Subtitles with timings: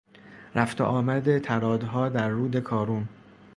[0.55, 3.07] رفت و آمد طرادها در رود کارون